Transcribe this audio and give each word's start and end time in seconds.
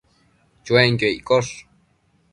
Chuenquio 0.63 1.09
iccosh 1.17 1.53